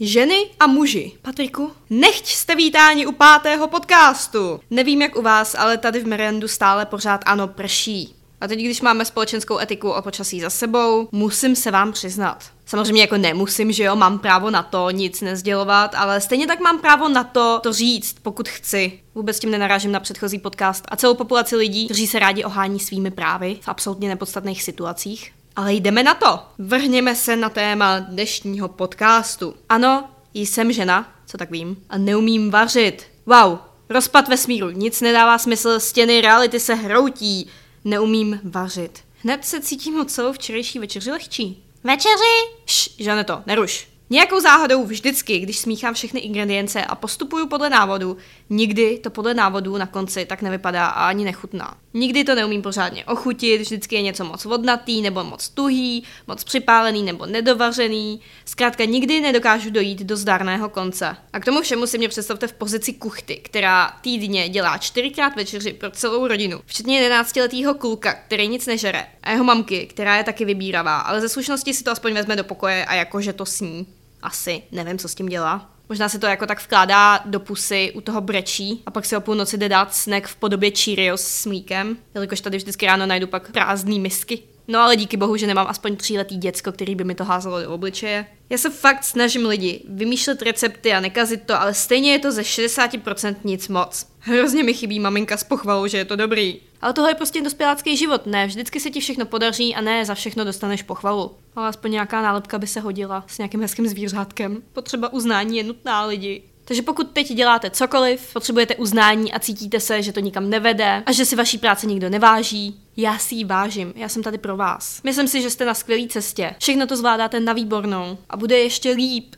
[0.00, 1.12] Ženy a muži.
[1.22, 4.60] Patriku, nechť jste vítáni u pátého podcastu.
[4.70, 8.14] Nevím jak u vás, ale tady v Merendu stále pořád ano prší.
[8.40, 12.44] A teď, když máme společenskou etiku o počasí za sebou, musím se vám přiznat.
[12.66, 16.78] Samozřejmě jako nemusím, že jo, mám právo na to nic nezdělovat, ale stejně tak mám
[16.78, 19.00] právo na to to říct, pokud chci.
[19.14, 23.10] Vůbec tím nenarážím na předchozí podcast a celou populaci lidí, kteří se rádi ohání svými
[23.10, 25.32] právy v absolutně nepodstatných situacích.
[25.58, 26.40] Ale jdeme na to.
[26.58, 29.54] Vrhněme se na téma dnešního podcastu.
[29.68, 33.06] Ano, jsem žena, co tak vím, a neumím vařit.
[33.26, 33.58] Wow,
[33.88, 37.48] rozpad vesmíru, nic nedává smysl, stěny reality se hroutí.
[37.84, 39.04] Neumím vařit.
[39.22, 41.64] Hned se cítím o celou včerejší večeři lehčí.
[41.84, 42.54] Večeři?
[42.66, 42.90] Š,
[43.24, 43.88] to, neruš.
[44.10, 48.16] Nějakou záhadou vždycky, když smíchám všechny ingredience a postupuju podle návodu,
[48.50, 51.76] nikdy to podle návodu na konci tak nevypadá a ani nechutná.
[51.94, 57.02] Nikdy to neumím pořádně ochutit, vždycky je něco moc vodnatý nebo moc tuhý, moc připálený
[57.02, 58.20] nebo nedovařený.
[58.44, 61.16] Zkrátka nikdy nedokážu dojít do zdárného konce.
[61.32, 65.72] A k tomu všemu si mě představte v pozici kuchty, která týdně dělá čtyřikrát večeři
[65.72, 70.44] pro celou rodinu, včetně 11-letého kluka, který nic nežere, a jeho mamky, která je taky
[70.44, 73.97] vybíravá, ale ze slušnosti si to aspoň vezme do pokoje a jakože to sní.
[74.22, 75.70] Asi, nevím, co s tím dělá.
[75.88, 79.20] Možná se to jako tak vkládá do pusy, u toho brečí a pak si o
[79.20, 83.52] půlnoci jde dát snack v podobě Cheerios s mlíkem, jelikož tady vždycky ráno najdu pak
[83.52, 84.42] prázdný misky.
[84.70, 87.70] No ale díky bohu, že nemám aspoň tříletý děcko, který by mi to házelo do
[87.70, 88.26] obličeje.
[88.50, 92.42] Já se fakt snažím lidi vymýšlet recepty a nekazit to, ale stejně je to ze
[92.42, 94.06] 60% nic moc.
[94.18, 96.60] Hrozně mi chybí maminka s pochvalou, že je to dobrý.
[96.82, 98.46] Ale tohle je prostě dospělácký život, ne?
[98.46, 101.34] Vždycky se ti všechno podaří a ne za všechno dostaneš pochvalu.
[101.56, 104.62] Ale aspoň nějaká nálepka by se hodila s nějakým hezkým zvířátkem.
[104.72, 106.42] Potřeba uznání je nutná lidi.
[106.68, 111.12] Takže pokud teď děláte cokoliv, potřebujete uznání a cítíte se, že to nikam nevede a
[111.12, 115.02] že si vaší práce nikdo neváží, já si ji vážím, já jsem tady pro vás.
[115.04, 116.54] Myslím si, že jste na skvělé cestě.
[116.58, 119.34] Všechno to zvládáte na výbornou a bude ještě líp.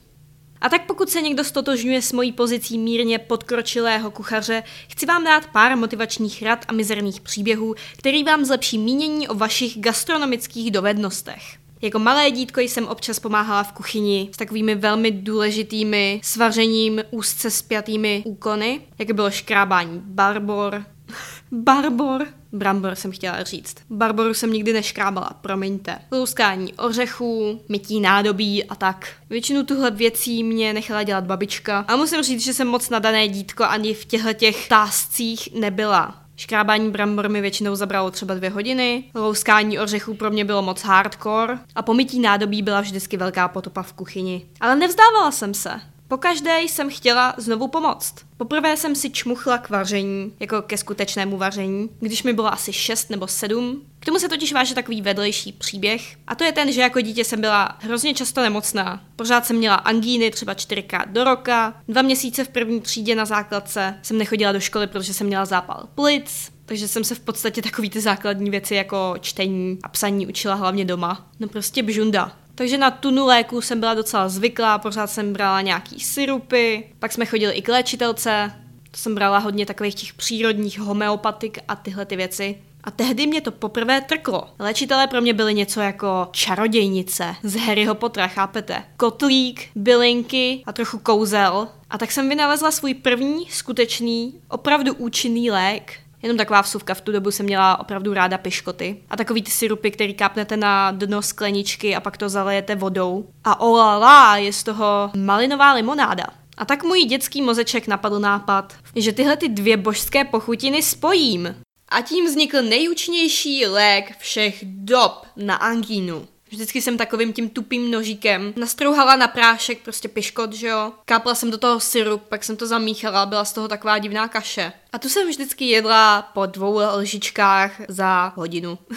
[0.60, 5.46] A tak pokud se někdo stotožňuje s mojí pozicí mírně podkročilého kuchaře, chci vám dát
[5.46, 11.59] pár motivačních rad a mizerných příběhů, který vám zlepší mínění o vašich gastronomických dovednostech.
[11.82, 18.22] Jako malé dítko jsem občas pomáhala v kuchyni s takovými velmi důležitými svařením úzce spjatými
[18.26, 20.84] úkony, jako bylo škrábání barbor,
[21.52, 23.76] barbor, brambor jsem chtěla říct.
[23.90, 25.98] Barboru jsem nikdy neškrábala, promiňte.
[26.12, 29.08] Louskání ořechů, mytí nádobí a tak.
[29.30, 33.64] Většinu tuhle věcí mě nechala dělat babička a musím říct, že jsem moc nadané dítko
[33.64, 36.19] ani v těchto těch táscích nebyla.
[36.40, 41.58] Škrábání brambor mi většinou zabralo třeba dvě hodiny, louskání ořechů pro mě bylo moc hardcore
[41.74, 44.46] a pomytí nádobí byla vždycky velká potopa v kuchyni.
[44.60, 45.80] Ale nevzdávala jsem se.
[46.10, 48.14] Pokaždé jsem chtěla znovu pomoct.
[48.36, 53.10] Poprvé jsem si čmuchla k vaření, jako ke skutečnému vaření, když mi bylo asi 6
[53.10, 53.82] nebo 7.
[54.00, 56.16] K tomu se totiž váže takový vedlejší příběh.
[56.26, 59.02] A to je ten, že jako dítě jsem byla hrozně často nemocná.
[59.16, 61.74] Pořád jsem měla angíny třeba čtyřikrát do roka.
[61.88, 65.88] Dva měsíce v první třídě na základce jsem nechodila do školy, protože jsem měla zápal
[65.94, 66.52] plic.
[66.64, 70.84] Takže jsem se v podstatě takový ty základní věci jako čtení a psaní učila hlavně
[70.84, 71.26] doma.
[71.40, 72.32] No prostě bžunda.
[72.60, 77.26] Takže na tunu léku jsem byla docela zvyklá, pořád jsem brala nějaký syrupy, pak jsme
[77.26, 78.52] chodili i k léčitelce,
[78.90, 82.58] to jsem brala hodně takových těch přírodních homeopatik a tyhle ty věci.
[82.84, 84.48] A tehdy mě to poprvé trklo.
[84.58, 88.82] Léčitelé pro mě byly něco jako čarodějnice z Harryho Pottera, chápete?
[88.96, 91.68] Kotlík, bylinky a trochu kouzel.
[91.90, 97.12] A tak jsem vynalezla svůj první skutečný, opravdu účinný lék, Jenom taková vsuvka, v tu
[97.12, 99.02] dobu jsem měla opravdu ráda piškoty.
[99.10, 103.26] A takový ty syrupy, který kápnete na dno skleničky a pak to zalejete vodou.
[103.44, 106.26] A olala, je z toho malinová limonáda.
[106.56, 111.54] A tak můj dětský mozeček napadl nápad, že tyhle ty dvě božské pochutiny spojím.
[111.88, 116.26] A tím vznikl nejúčinnější lék všech dob na angínu.
[116.50, 120.92] Vždycky jsem takovým tím tupým nožíkem nastrouhala na prášek prostě piškot, že jo.
[121.04, 124.72] Kápla jsem do toho syrup, pak jsem to zamíchala, byla z toho taková divná kaše.
[124.92, 128.78] A tu jsem vždycky jedla po dvou lžičkách za hodinu.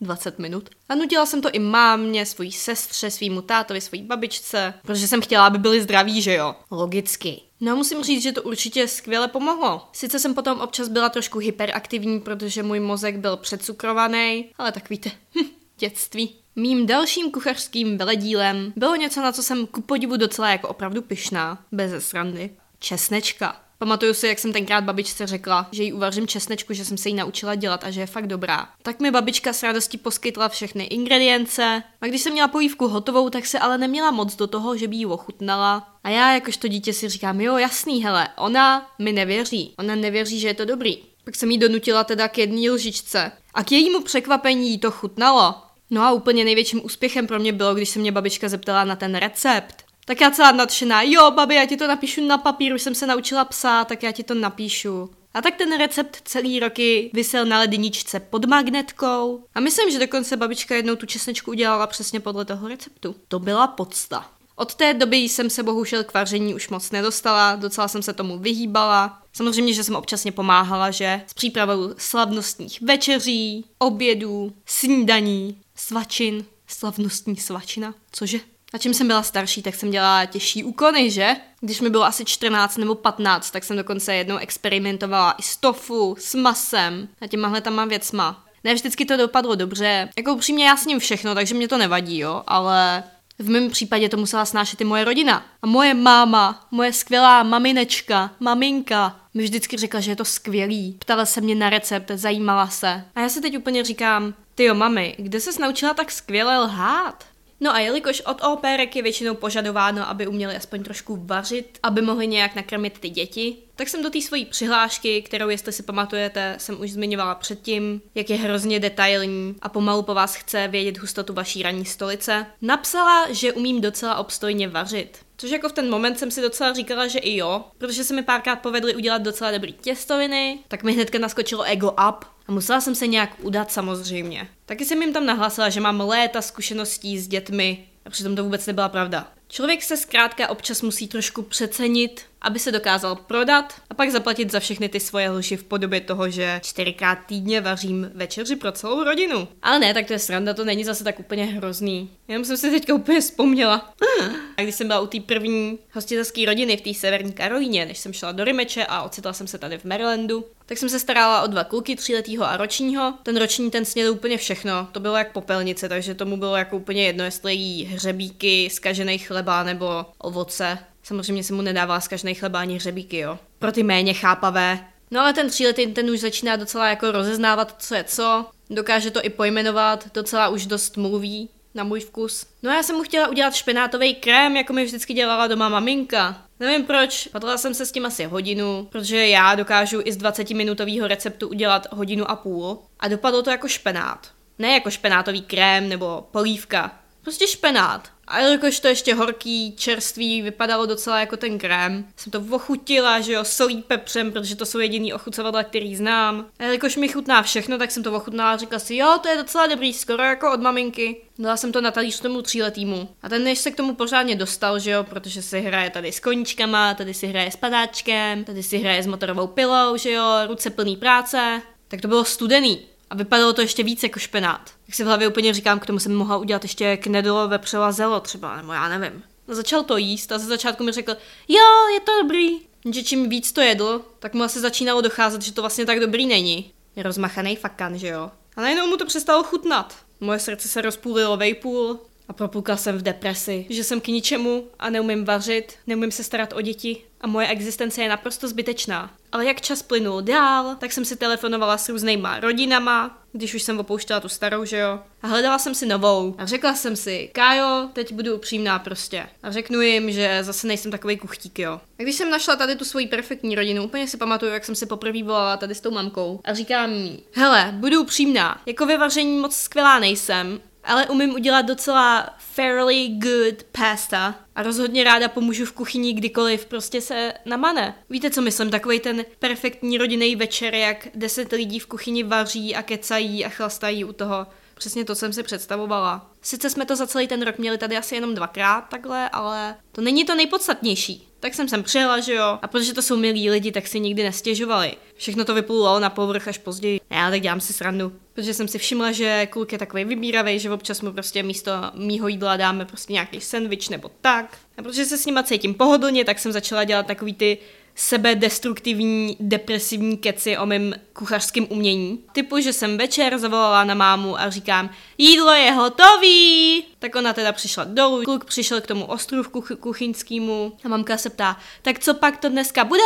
[0.00, 0.70] 20 minut.
[0.88, 5.46] A nutila jsem to i mámě, svojí sestře, svýmu tátovi, svojí babičce, protože jsem chtěla,
[5.46, 6.54] aby byli zdraví, že jo?
[6.70, 7.40] Logicky.
[7.60, 9.88] No musím říct, že to určitě skvěle pomohlo.
[9.92, 15.10] Sice jsem potom občas byla trošku hyperaktivní, protože můj mozek byl předcukrovaný, ale tak víte,
[15.78, 16.39] dětství.
[16.56, 21.64] Mým dalším kuchařským veledílem bylo něco, na co jsem ku podivu docela jako opravdu pyšná,
[21.72, 22.50] bez srandy.
[22.78, 23.60] Česnečka.
[23.78, 27.14] Pamatuju si, jak jsem tenkrát babičce řekla, že jí uvařím česnečku, že jsem se jí
[27.14, 28.68] naučila dělat a že je fakt dobrá.
[28.82, 33.46] Tak mi babička s radostí poskytla všechny ingredience a když jsem měla polívku hotovou, tak
[33.46, 35.88] se ale neměla moc do toho, že by ji ochutnala.
[36.04, 40.48] A já jakožto dítě si říkám, jo jasný, hele, ona mi nevěří, ona nevěří, že
[40.48, 40.98] je to dobrý.
[41.24, 43.32] Pak jsem jí donutila teda k jedné lžičce.
[43.54, 45.54] A k jejímu překvapení jí to chutnalo.
[45.90, 49.14] No a úplně největším úspěchem pro mě bylo, když se mě babička zeptala na ten
[49.14, 49.84] recept.
[50.04, 53.06] Tak já celá nadšená, jo, babi, já ti to napíšu na papír, už jsem se
[53.06, 55.10] naučila psát, tak já ti to napíšu.
[55.34, 59.44] A tak ten recept celý roky vysel na ledničce pod magnetkou.
[59.54, 63.14] A myslím, že dokonce babička jednou tu česnečku udělala přesně podle toho receptu.
[63.28, 64.30] To byla podsta.
[64.56, 68.38] Od té doby jsem se bohužel k vaření už moc nedostala, docela jsem se tomu
[68.38, 69.22] vyhýbala.
[69.32, 77.94] Samozřejmě, že jsem občasně pomáhala, že s přípravou slavnostních večeří, obědů, snídaní, svačin, slavnostní svačina,
[78.12, 78.38] cože?
[78.72, 81.36] A čím jsem byla starší, tak jsem dělala těžší úkony, že?
[81.60, 86.16] Když mi bylo asi 14 nebo 15, tak jsem dokonce jednou experimentovala i s tofu,
[86.18, 88.44] s masem a těmahle tam věcma.
[88.64, 92.18] Ne vždycky to dopadlo dobře, jako upřímně já s ním všechno, takže mě to nevadí,
[92.18, 93.02] jo, ale
[93.40, 95.46] v mém případě to musela snášet i moje rodina.
[95.62, 100.96] A moje máma, moje skvělá maminečka, maminka, mi vždycky řekla, že je to skvělý.
[100.98, 103.04] Ptala se mě na recept, zajímala se.
[103.14, 107.24] A já se teď úplně říkám, ty jo mami, kde se naučila tak skvěle lhát?
[107.62, 112.26] No a jelikož od opérek je většinou požadováno, aby uměli aspoň trošku vařit, aby mohli
[112.26, 116.80] nějak nakrmit ty děti, tak jsem do té svojí přihlášky, kterou, jestli si pamatujete, jsem
[116.80, 121.62] už zmiňovala předtím, jak je hrozně detailní a pomalu po vás chce vědět hustotu vaší
[121.62, 125.18] ranní stolice, napsala, že umím docela obstojně vařit.
[125.40, 128.22] Což jako v ten moment jsem si docela říkala, že i jo, protože se mi
[128.22, 132.94] párkrát povedly udělat docela dobrý těstoviny, tak mi hnedka naskočilo ego up a musela jsem
[132.94, 134.48] se nějak udat samozřejmě.
[134.66, 138.66] Taky jsem jim tam nahlásila, že mám léta zkušeností s dětmi a přitom to vůbec
[138.66, 139.32] nebyla pravda.
[139.48, 144.60] Člověk se zkrátka občas musí trošku přecenit, aby se dokázal prodat a pak zaplatit za
[144.60, 149.48] všechny ty svoje lži v podobě toho, že čtyřikrát týdně vařím večeři pro celou rodinu.
[149.62, 152.10] Ale ne, tak to je sranda, to není zase tak úplně hrozný.
[152.28, 153.94] Jenom jsem si teďka úplně vzpomněla.
[154.56, 158.12] A když jsem byla u té první hostitelské rodiny v té severní Karolíně, než jsem
[158.12, 161.46] šla do Rimeče a ocitla jsem se tady v Marylandu, tak jsem se starala o
[161.46, 163.14] dva kluky, tříletýho a ročního.
[163.22, 167.06] Ten roční ten snědl úplně všechno, to bylo jak popelnice, takže tomu bylo jako úplně
[167.06, 170.78] jedno, jestli jí hřebíky, skažený chleba nebo ovoce.
[171.10, 173.38] Samozřejmě se mu nedává skažený chleba ani hřebíky, jo.
[173.58, 174.86] Pro ty méně chápavé.
[175.10, 179.24] No ale ten tříletý ten už začíná docela jako rozeznávat, co je co, dokáže to
[179.24, 182.46] i pojmenovat, docela už dost mluví, na můj vkus.
[182.62, 186.42] No a já jsem mu chtěla udělat špenátový krém, jako mi vždycky dělala doma maminka.
[186.60, 190.50] Nevím proč, padla jsem se s tím asi hodinu, protože já dokážu i z 20
[190.50, 192.78] minutového receptu udělat hodinu a půl.
[193.00, 194.28] A dopadlo to jako špenát.
[194.58, 197.00] Ne jako špenátový krém nebo polívka.
[197.22, 198.08] Prostě špenát.
[198.30, 203.32] A jelikož to ještě horký, čerstvý, vypadalo docela jako ten krém, jsem to ochutila, že
[203.32, 206.46] jo, solí pepřem, protože to jsou jediný ochucovadla, který znám.
[206.58, 209.36] A jelikož mi chutná všechno, tak jsem to ochutnala a řekla si, jo, to je
[209.36, 211.16] docela dobrý, skoro jako od maminky.
[211.38, 213.08] Dala jsem to na talíř tomu tříletýmu.
[213.22, 216.20] A ten než se k tomu pořádně dostal, že jo, protože si hraje tady s
[216.20, 220.70] koníčkama, tady si hraje s padáčkem, tady si hraje s motorovou pilou, že jo, ruce
[220.70, 222.89] plný práce, tak to bylo studený.
[223.10, 224.70] A vypadalo to ještě víc jako špenát.
[224.88, 227.92] Jak si v hlavě úplně říkám, k tomu jsem mohla udělat ještě knedlo, vepřelo a
[227.92, 229.22] zelo třeba, nebo já nevím.
[229.48, 231.16] No, začal to jíst a ze začátku mi řekl,
[231.48, 232.48] jo, je to dobrý.
[232.92, 236.26] Že čím víc to jedl, tak mu asi začínalo docházet, že to vlastně tak dobrý
[236.26, 236.72] není.
[236.96, 238.30] Je rozmachaný fakan, že jo.
[238.56, 239.96] A najednou mu to přestalo chutnat.
[240.20, 241.98] Moje srdce se rozpůlilo vejpůl
[242.28, 246.52] a propukla jsem v depresi, že jsem k ničemu a neumím vařit, neumím se starat
[246.52, 249.14] o děti a moje existence je naprosto zbytečná.
[249.32, 253.78] Ale jak čas plynul dál, tak jsem si telefonovala s různýma rodinama, když už jsem
[253.78, 255.00] opouštěla tu starou, že jo.
[255.22, 256.34] A hledala jsem si novou.
[256.38, 259.28] A řekla jsem si, Kájo, teď budu upřímná prostě.
[259.42, 261.80] A řeknu jim, že zase nejsem takový kuchtík, jo.
[261.98, 264.86] A když jsem našla tady tu svoji perfektní rodinu, úplně si pamatuju, jak jsem se
[264.86, 266.40] poprvé volala tady s tou mamkou.
[266.44, 271.62] A říkám jí, hele, budu upřímná, jako ve vaření moc skvělá nejsem, ale umím udělat
[271.62, 277.94] docela fairly good pasta a rozhodně ráda pomůžu v kuchyni kdykoliv prostě se namane.
[278.10, 278.70] Víte, co myslím?
[278.70, 284.04] Takový ten perfektní rodinný večer, jak deset lidí v kuchyni vaří a kecají a chlastají
[284.04, 284.46] u toho.
[284.80, 286.30] Přesně to jsem si představovala.
[286.42, 290.00] Sice jsme to za celý ten rok měli tady asi jenom dvakrát takhle, ale to
[290.00, 291.28] není to nejpodstatnější.
[291.40, 294.22] Tak jsem sem přijela, že jo, a protože to jsou milí lidi, tak si nikdy
[294.22, 294.92] nestěžovali.
[295.14, 297.00] Všechno to vyplulo na povrch až později.
[297.10, 298.12] Já tak dělám si srandu.
[298.34, 302.28] Protože jsem si všimla, že kluk je takový vybíravý, že občas mu prostě místo mýho
[302.28, 304.58] jídla dáme prostě nějaký sendvič nebo tak.
[304.78, 307.58] A protože se s nima cítím pohodlně, tak jsem začala dělat takový ty
[307.94, 312.24] sebedestruktivní, depresivní keci o mém kuchařském umění.
[312.32, 316.84] Typu, že jsem večer zavolala na mámu a říkám, jídlo je hotový!
[316.98, 321.56] Tak ona teda přišla dolů, kluk přišel k tomu ostrůvku kuchyňskému a mamka se ptá,
[321.82, 323.02] tak co pak to dneska bude?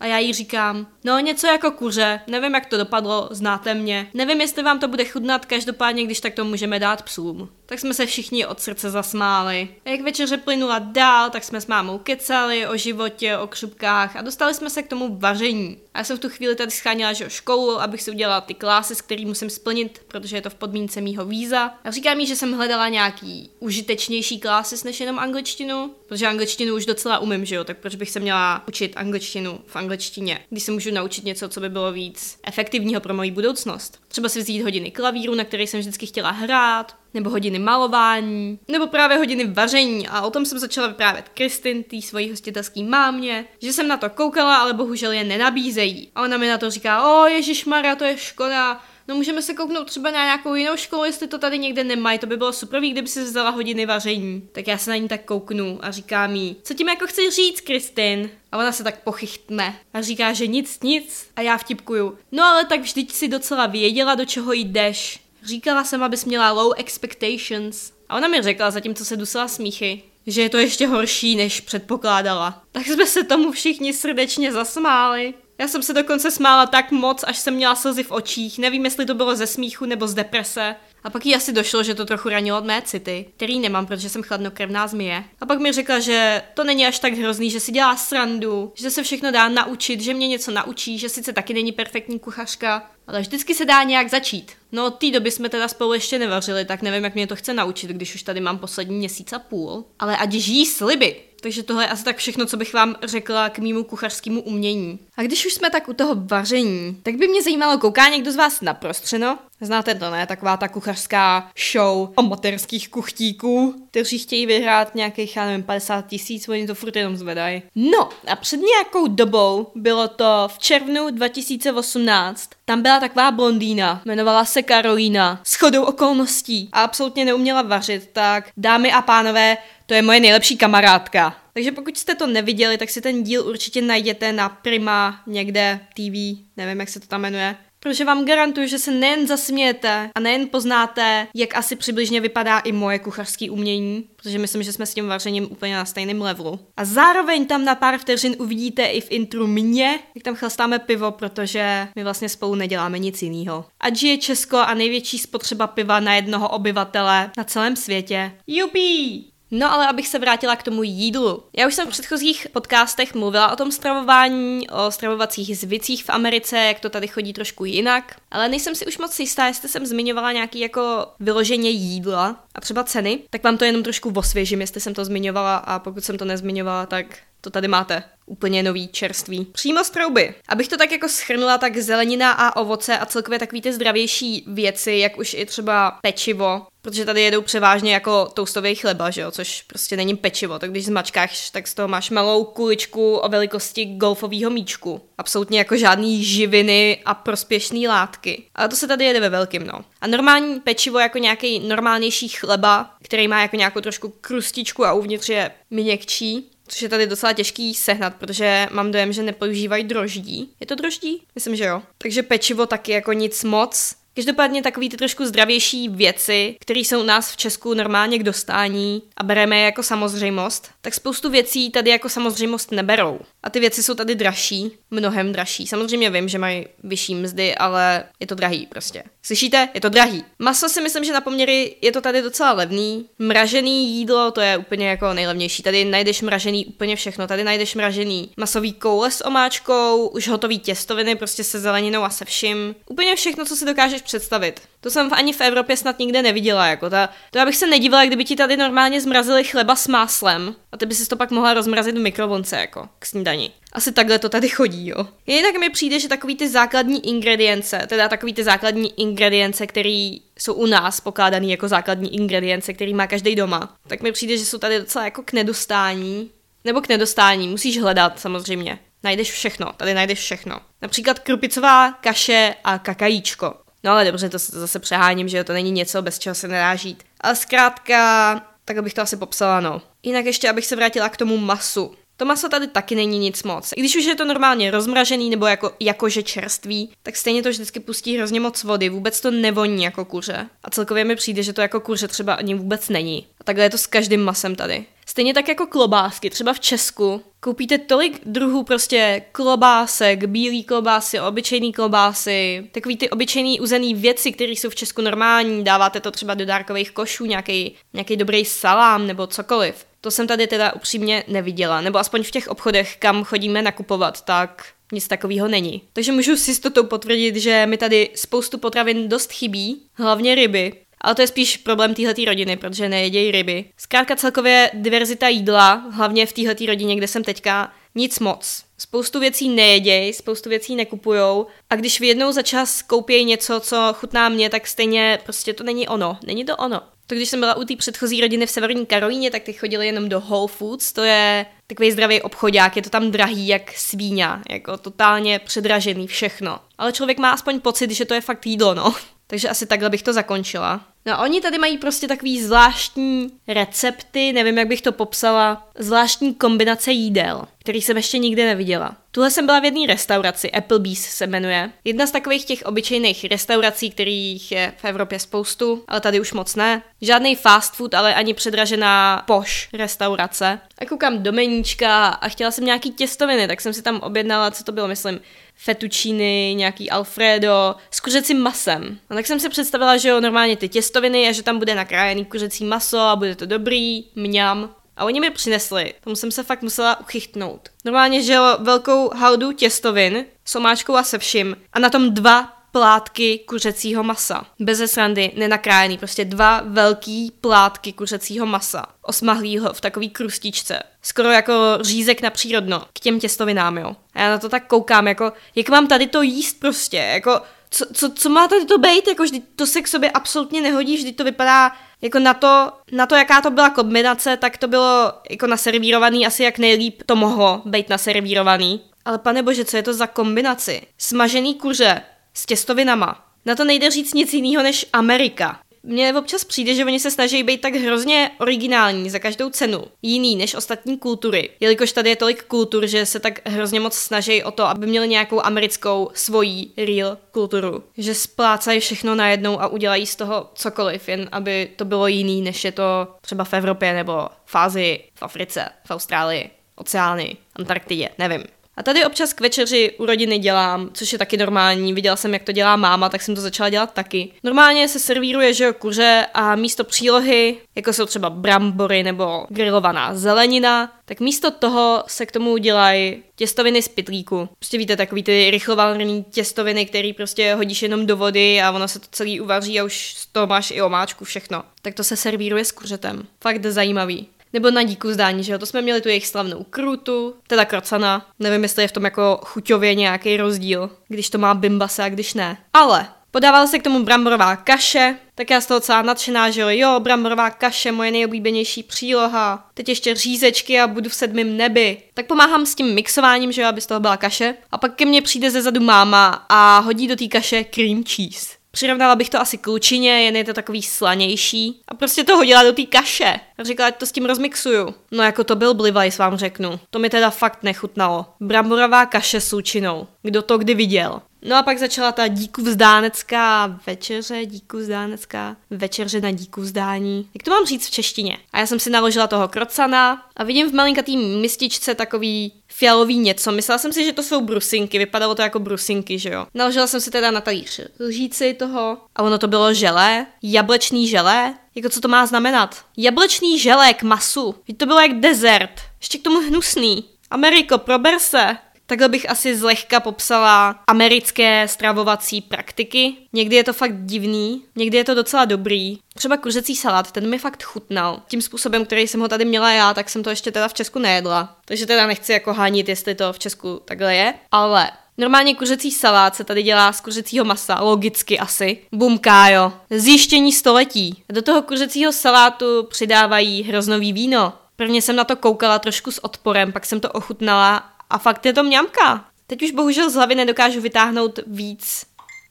[0.00, 4.40] A já jí říkám, no něco jako kuře, nevím jak to dopadlo, znáte mě, nevím
[4.40, 7.48] jestli vám to bude chutnat, každopádně když tak to můžeme dát psům.
[7.68, 9.68] Tak jsme se všichni od srdce zasmáli.
[9.84, 14.22] A jak večeře plynula dál, tak jsme s mámou kecali o životě, o křupkách a
[14.22, 15.78] dostali jsme se k tomu vaření.
[15.94, 18.94] A já jsem v tu chvíli tady scháněla že školu, abych si udělala ty klásy,
[18.94, 21.74] s který musím splnit, protože je to v podmínce mýho víza.
[21.84, 26.86] A říká mi, že jsem hledala nějaký užitečnější klásy než jenom angličtinu, protože angličtinu už
[26.86, 30.72] docela umím, že jo, tak proč bych se měla učit angličtinu v angličtině, když se
[30.72, 34.00] můžu naučit něco, co by bylo víc efektivního pro moji budoucnost.
[34.08, 38.86] Třeba si vzít hodiny klavíru, na který jsem vždycky chtěla hrát, nebo hodiny malování, nebo
[38.86, 43.72] právě hodiny vaření a o tom jsem začala vyprávět Kristin, tý svojí hostitelský mámě, že
[43.72, 46.10] jsem na to koukala, ale bohužel je nenabízejí.
[46.14, 49.54] A ona mi na to říká, o Ježíš Maria, to je škoda, no můžeme se
[49.54, 52.80] kouknout třeba na nějakou jinou školu, jestli to tady někde nemají, to by bylo super,
[52.80, 54.48] kdyby si vzala hodiny vaření.
[54.52, 57.60] Tak já se na ní tak kouknu a říká mi, co tím jako chceš říct,
[57.60, 58.30] Kristin?
[58.52, 61.30] A ona se tak pochychtne a říká, že nic, nic.
[61.36, 65.20] A já vtipkuju, no ale tak vždyť si docela věděla, do čeho jdeš.
[65.44, 67.92] Říkala jsem, abys měla low expectations.
[68.08, 72.62] A ona mi řekla, zatímco se dusila smíchy, že je to ještě horší, než předpokládala.
[72.72, 75.34] Tak jsme se tomu všichni srdečně zasmáli.
[75.58, 78.58] Já jsem se dokonce smála tak moc, až jsem měla slzy v očích.
[78.58, 80.76] Nevím, jestli to bylo ze smíchu nebo z deprese.
[81.04, 84.08] A pak jí asi došlo, že to trochu ranilo od mé city, který nemám, protože
[84.08, 85.24] jsem chladnokrevná zmije.
[85.40, 88.90] A pak mi řekla, že to není až tak hrozný, že si dělá srandu, že
[88.90, 93.20] se všechno dá naučit, že mě něco naučí, že sice taky není perfektní kuchařka, ale
[93.20, 94.52] vždycky se dá nějak začít.
[94.72, 97.54] No od té doby jsme teda spolu ještě nevařili, tak nevím, jak mě to chce
[97.54, 99.84] naučit, když už tady mám poslední měsíc a půl.
[99.98, 101.16] Ale ať žijí sliby.
[101.40, 104.98] Takže tohle je asi tak všechno, co bych vám řekla k mýmu kuchařskému umění.
[105.16, 108.36] A když už jsme tak u toho vaření, tak by mě zajímalo, kouká někdo z
[108.36, 109.38] vás na prostřeno?
[109.60, 110.26] Znáte to, ne?
[110.26, 116.66] Taková ta kuchařská show amatérských kuchtíků, kteří chtějí vyhrát nějakých, já nevím, 50 tisíc, oni
[116.66, 117.62] to furt jenom zvedají.
[117.74, 124.44] No a před nějakou dobou, bylo to v červnu 2018, tam byla taková blondýna, jmenovala
[124.44, 130.02] se Karolína, s chodou okolností a absolutně neuměla vařit, tak dámy a pánové, to je
[130.02, 131.36] moje nejlepší kamarádka.
[131.52, 136.44] Takže pokud jste to neviděli, tak si ten díl určitě najděte na Prima někde TV,
[136.56, 137.56] nevím, jak se to tam jmenuje.
[137.80, 142.72] Protože vám garantuju, že se nejen zasmějete a nejen poznáte, jak asi přibližně vypadá i
[142.72, 146.60] moje kuchařské umění, protože myslím, že jsme s tím vařením úplně na stejném levelu.
[146.76, 151.10] A zároveň tam na pár vteřin uvidíte i v intru mě, jak tam chlastáme pivo,
[151.10, 153.64] protože my vlastně spolu neděláme nic jiného.
[153.80, 158.32] Ať je Česko a největší spotřeba piva na jednoho obyvatele na celém světě.
[158.46, 159.37] Jupi!
[159.50, 161.42] No ale abych se vrátila k tomu jídlu.
[161.56, 166.56] Já už jsem v předchozích podcastech mluvila o tom stravování, o stravovacích zvicích v Americe,
[166.58, 170.32] jak to tady chodí trošku jinak, ale nejsem si už moc jistá, jestli jsem zmiňovala
[170.32, 174.94] nějaký jako vyloženě jídla a třeba ceny, tak vám to jenom trošku osvěžím, jestli jsem
[174.94, 178.02] to zmiňovala a pokud jsem to nezmiňovala, tak to tady máte.
[178.28, 179.44] Úplně nový, čerstvý.
[179.44, 180.34] Přímo z trouby.
[180.48, 184.92] Abych to tak jako schrnula, tak zelenina a ovoce a celkově takový ty zdravější věci,
[184.92, 189.62] jak už i třeba pečivo, protože tady jedou převážně jako toustový chleba, že jo, což
[189.62, 194.50] prostě není pečivo, tak když zmačkáš, tak z toho máš malou kuličku o velikosti golfového
[194.50, 195.00] míčku.
[195.18, 198.42] Absolutně jako žádný živiny a prospěšné látky.
[198.54, 199.84] Ale to se tady jede ve velkým, no.
[200.00, 205.28] A normální pečivo jako nějaký normálnější chleba, který má jako nějakou trošku krustičku a uvnitř
[205.28, 210.50] je měkčí, což je tady docela těžký sehnat, protože mám dojem, že nepoužívají droždí.
[210.60, 211.22] Je to droždí?
[211.34, 211.82] Myslím, že jo.
[211.98, 213.94] Takže pečivo taky jako nic moc.
[214.14, 219.02] Každopádně takový ty trošku zdravější věci, které jsou u nás v Česku normálně k dostání
[219.16, 223.20] a bereme je jako samozřejmost, tak spoustu věcí tady jako samozřejmost neberou.
[223.42, 225.66] A ty věci jsou tady dražší, mnohem dražší.
[225.66, 229.02] Samozřejmě vím, že mají vyšší mzdy, ale je to drahý prostě.
[229.22, 229.68] Slyšíte?
[229.74, 230.24] Je to drahý.
[230.38, 233.06] Maso si myslím, že na poměry je to tady docela levný.
[233.18, 235.62] Mražený jídlo, to je úplně jako nejlevnější.
[235.62, 237.26] Tady najdeš mražený úplně všechno.
[237.26, 242.24] Tady najdeš mražený masový koule s omáčkou, už hotový těstoviny prostě se zeleninou a se
[242.24, 242.74] vším.
[242.86, 244.60] Úplně všechno, co si dokážeš představit.
[244.80, 246.66] To jsem ani v Evropě snad nikde neviděla.
[246.66, 250.54] Jako ta, to já bych se nedívala, kdyby ti tady normálně zmrazili chleba s máslem
[250.72, 253.50] a ty by si to pak mohla rozmrazit v mikrovlnce jako k snídani.
[253.72, 255.06] Asi takhle to tady chodí, jo.
[255.26, 260.54] Jinak mi přijde, že takový ty základní ingredience, teda takový ty základní ingredience, které jsou
[260.54, 264.58] u nás pokládaný jako základní ingredience, který má každý doma, tak mi přijde, že jsou
[264.58, 266.30] tady docela jako k nedostání.
[266.64, 268.78] Nebo k nedostání, musíš hledat samozřejmě.
[269.02, 270.60] Najdeš všechno, tady najdeš všechno.
[270.82, 273.54] Například krupicová kaše a kakajíčko.
[273.84, 277.04] No ale dobře, to zase přeháním, že to není něco, bez čeho se nedá žít.
[277.20, 279.82] Ale zkrátka, tak bych to asi popsala, no.
[280.02, 281.94] Jinak ještě, abych se vrátila k tomu masu.
[282.16, 283.72] To maso tady taky není nic moc.
[283.76, 287.80] I když už je to normálně rozmražený nebo jako, jakože čerstvý, tak stejně to vždycky
[287.80, 290.46] pustí hrozně moc vody, vůbec to nevoní jako kuře.
[290.64, 293.26] A celkově mi přijde, že to jako kuře třeba ani vůbec není.
[293.40, 294.86] A takhle je to s každým masem tady.
[295.10, 297.22] Stejně tak jako klobásky, třeba v Česku.
[297.40, 304.52] Koupíte tolik druhů prostě klobásek, bílý klobásy, obyčejný klobásy, takový ty obyčejný uzený věci, které
[304.52, 307.76] jsou v Česku normální, dáváte to třeba do dárkových košů, nějaký,
[308.16, 309.86] dobrý salám nebo cokoliv.
[310.00, 314.66] To jsem tady teda upřímně neviděla, nebo aspoň v těch obchodech, kam chodíme nakupovat, tak
[314.92, 315.82] nic takového není.
[315.92, 320.72] Takže můžu si s to potvrdit, že mi tady spoustu potravin dost chybí, hlavně ryby.
[321.00, 323.64] Ale to je spíš problém téhleté rodiny, protože nejedějí ryby.
[323.76, 328.62] Zkrátka celkově diverzita jídla, hlavně v téhleté rodině, kde jsem teďka, nic moc.
[328.78, 333.92] Spoustu věcí nejedějí, spoustu věcí nekupujou a když v jednou za čas koupějí něco, co
[333.92, 336.18] chutná mě, tak stejně prostě to není ono.
[336.26, 336.82] Není to ono.
[337.06, 340.08] To když jsem byla u té předchozí rodiny v Severní Karolíně, tak ty chodili jenom
[340.08, 344.76] do Whole Foods, to je takový zdravý obchodák, je to tam drahý jak svíňa, jako
[344.76, 346.58] totálně předražený všechno.
[346.78, 348.94] Ale člověk má aspoň pocit, že to je fakt jídlo, no.
[349.30, 350.80] Takže asi takhle bych to zakončila.
[351.06, 356.34] No a oni tady mají prostě takový zvláštní recepty, nevím, jak bych to popsala, zvláštní
[356.34, 358.96] kombinace jídel, který jsem ještě nikdy neviděla.
[359.10, 361.70] Tuhle jsem byla v jedné restauraci, Applebee's se jmenuje.
[361.84, 366.56] Jedna z takových těch obyčejných restaurací, kterých je v Evropě spoustu, ale tady už moc
[366.56, 366.82] ne.
[367.00, 370.60] Žádný fast food, ale ani předražená poš restaurace.
[370.78, 374.64] A koukám do meníčka a chtěla jsem nějaký těstoviny, tak jsem si tam objednala, co
[374.64, 375.20] to bylo, myslím,
[375.54, 378.98] fettuccini, nějaký alfredo s kuřecím masem.
[379.10, 382.24] No tak jsem si představila, že jo, normálně ty těstoviny a že tam bude nakrájený
[382.24, 384.74] kuřecí maso a bude to dobrý, mňam.
[384.98, 387.68] A oni mi přinesli, tomu jsem se fakt musela uchychtnout.
[387.84, 392.58] Normálně, že jo, velkou haudu těstovin s omáčkou a se vším a na tom dva
[392.72, 394.46] plátky kuřecího masa.
[394.60, 398.86] Bez srandy, nenakrájený, prostě dva velký plátky kuřecího masa.
[399.02, 400.82] Osmahlýho v takový krustičce.
[401.02, 403.96] Skoro jako řízek na přírodno k těm těstovinám, jo.
[404.14, 407.40] A já na to tak koukám, jako, jak mám tady to jíst prostě, jako,
[407.70, 410.96] co, co, co má tady to být, jako vždy to se k sobě absolutně nehodí,
[410.96, 415.12] vždy to vypadá jako na to, na to, jaká to byla kombinace, tak to bylo
[415.30, 418.80] jako naservírovaný asi jak nejlíp to mohlo být naservírovaný.
[419.04, 420.82] Ale pane bože, co je to za kombinaci?
[420.98, 422.02] Smažený kuře
[422.34, 423.24] s těstovinama.
[423.46, 425.60] Na to nejde říct nic jiného než Amerika.
[425.82, 430.36] Mně občas přijde, že oni se snaží být tak hrozně originální za každou cenu, jiný
[430.36, 431.50] než ostatní kultury.
[431.60, 435.08] Jelikož tady je tolik kultur, že se tak hrozně moc snaží o to, aby měli
[435.08, 437.84] nějakou americkou svojí real kulturu.
[437.98, 442.64] Že splácají všechno najednou a udělají z toho cokoliv, jen aby to bylo jiný, než
[442.64, 448.44] je to třeba v Evropě nebo v Ázii, v Africe, v Austrálii, oceány, Antarktidě, nevím.
[448.78, 451.92] A tady občas k večeři u rodiny dělám, což je taky normální.
[451.92, 454.28] Viděla jsem, jak to dělá máma, tak jsem to začala dělat taky.
[454.44, 460.14] Normálně se servíruje, že jo, kuře a místo přílohy, jako jsou třeba brambory nebo grilovaná
[460.14, 464.48] zelenina, tak místo toho se k tomu dělají těstoviny z pitlíku.
[464.58, 468.98] Prostě víte, takový ty rychlovalný těstoviny, který prostě hodíš jenom do vody a ono se
[468.98, 471.62] to celý uvaří a už z toho máš i omáčku, všechno.
[471.82, 473.26] Tak to se servíruje s kuřetem.
[473.40, 474.26] Fakt zajímavý.
[474.52, 478.26] Nebo na díku zdání, že jo, to jsme měli tu jejich slavnou krutu, teda krocana.
[478.38, 482.34] Nevím, jestli je v tom jako chuťově nějaký rozdíl, když to má bimbase a když
[482.34, 482.58] ne.
[482.74, 486.68] Ale Podávala se k tomu bramborová kaše, tak já z toho celá nadšená, že jo,
[486.70, 489.70] jo, bramborová kaše, moje nejoblíbenější příloha.
[489.74, 492.02] Teď ještě řízečky a budu v sedmém nebi.
[492.14, 494.54] Tak pomáhám s tím mixováním, že jo, aby z toho byla kaše.
[494.72, 498.57] A pak ke mně přijde ze zadu máma a hodí do té kaše cream cheese.
[498.78, 501.80] Přirovnala bych to asi k lučině, jen je to takový slanější.
[501.88, 503.40] A prostě to hodila do té kaše.
[503.58, 504.94] A říkala, ať to s tím rozmixuju.
[505.10, 506.80] No jako to byl blivajs, vám řeknu.
[506.90, 508.26] To mi teda fakt nechutnalo.
[508.40, 510.06] Bramborová kaše s lučinou.
[510.22, 511.22] Kdo to kdy viděl?
[511.42, 517.28] No a pak začala ta díku vzdánecká večeře, díku vzdánecká večeře na díku vzdání.
[517.34, 518.38] Jak to mám říct v češtině?
[518.52, 523.52] A já jsem si naložila toho krocana a vidím v malinkatý mističce takový fialový něco.
[523.52, 526.46] Myslela jsem si, že to jsou brusinky, vypadalo to jako brusinky, že jo.
[526.54, 531.54] Naložila jsem si teda na talíř lžíci toho a ono to bylo želé, jablečný želé.
[531.74, 532.84] Jako co to má znamenat?
[532.96, 534.54] Jablečný želé k masu.
[534.76, 535.80] To bylo jak dezert.
[536.00, 537.04] Ještě k tomu hnusný.
[537.30, 538.56] Ameriko, prober se.
[538.88, 543.16] Takhle bych asi zlehka popsala americké stravovací praktiky.
[543.32, 545.98] Někdy je to fakt divný, někdy je to docela dobrý.
[546.14, 548.22] Třeba kuřecí salát, ten mi fakt chutnal.
[548.28, 550.98] Tím způsobem, který jsem ho tady měla já, tak jsem to ještě teda v Česku
[550.98, 551.56] nejedla.
[551.64, 554.34] Takže teda nechci jako hánit, jestli to v Česku takhle je.
[554.52, 558.78] Ale Normálně kuřecí salát se tady dělá z kuřecího masa, logicky asi.
[558.92, 559.72] Bumkájo.
[559.90, 561.22] Zjištění století.
[561.28, 564.52] Do toho kuřecího salátu přidávají hroznový víno.
[564.76, 568.52] Prvně jsem na to koukala trošku s odporem, pak jsem to ochutnala a fakt je
[568.52, 569.24] to mňamka.
[569.46, 572.06] Teď už bohužel z hlavy nedokážu vytáhnout víc.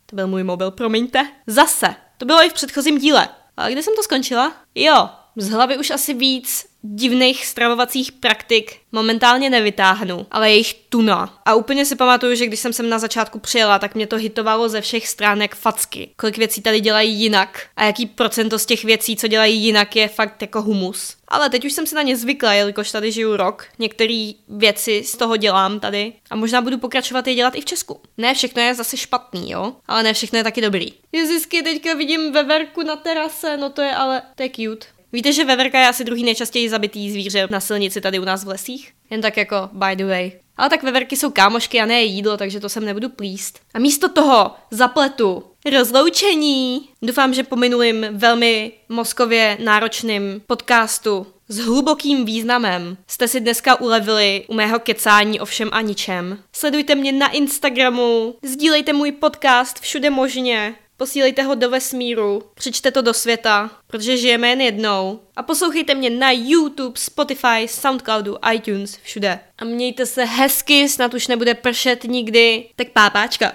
[0.05, 1.31] To byl můj mobil, promiňte.
[1.47, 1.95] Zase.
[2.17, 3.29] To bylo i v předchozím díle.
[3.57, 4.53] Ale kde jsem to skončila?
[4.75, 11.39] Jo, Z hlavy už asi víc divných stravovacích praktik momentálně nevytáhnu, ale jejich tuna.
[11.45, 14.69] A úplně si pamatuju, že když jsem sem na začátku přijela, tak mě to hitovalo
[14.69, 16.09] ze všech stránek facky.
[16.15, 20.07] Kolik věcí tady dělají jinak a jaký procento z těch věcí, co dělají jinak, je
[20.07, 21.15] fakt jako humus.
[21.27, 23.65] Ale teď už jsem si na ně zvykla, jelikož tady žiju rok.
[23.79, 28.01] Některé věci z toho dělám tady a možná budu pokračovat je dělat i v Česku.
[28.17, 30.93] Ne všechno je zase špatný, jo, ale ne všechno je taky dobrý.
[31.11, 34.96] Ježisky, teďka vidím veverku na terase, no to je ale, to je cute.
[35.13, 38.47] Víte, že veverka je asi druhý nejčastěji zabitý zvíře na silnici tady u nás v
[38.47, 38.91] lesích?
[39.09, 40.31] Jen tak jako by the way.
[40.57, 43.59] Ale tak veverky jsou kámošky a ne jídlo, takže to sem nebudu plíst.
[43.73, 45.43] A místo toho zapletu
[45.77, 46.89] rozloučení.
[47.01, 54.45] Doufám, že po minulým velmi mozkově náročným podcastu s hlubokým významem jste si dneska ulevili
[54.47, 56.39] u mého kecání o všem a ničem.
[56.53, 63.01] Sledujte mě na Instagramu, sdílejte můj podcast všude možně, Posílejte ho do vesmíru, přečte to
[63.01, 65.19] do světa, protože žijeme jen jednou.
[65.35, 69.39] A poslouchejte mě na YouTube, Spotify, Soundcloudu, iTunes, všude.
[69.57, 72.69] A mějte se hezky, snad už nebude pršet nikdy.
[72.75, 73.53] Tak pápáčka.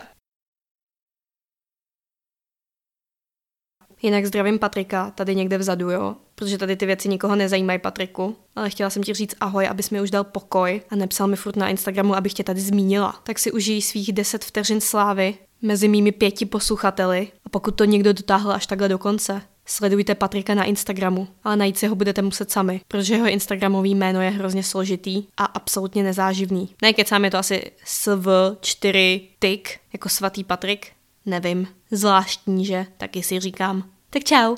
[4.03, 6.17] Jinak zdravím Patrika, tady někde vzadu, jo?
[6.35, 8.37] Protože tady ty věci nikoho nezajímají, Patriku.
[8.57, 11.57] Ale chtěla jsem ti říct ahoj, abys mi už dal pokoj a nepsal mi furt
[11.57, 13.21] na Instagramu, abych tě tady zmínila.
[13.23, 18.13] Tak si užij svých 10 vteřin slávy mezi mými pěti posluchateli a pokud to někdo
[18.13, 22.51] dotáhl až takhle do konce, sledujte Patrika na Instagramu, ale najít si ho budete muset
[22.51, 26.75] sami, protože jeho Instagramový jméno je hrozně složitý a absolutně nezáživný.
[26.83, 30.93] Ne, kecám je to asi SV4 tik, jako svatý Patrik,
[31.27, 33.85] nevím, zvláštní, že, taky si říkám.
[34.11, 34.57] Tak čau.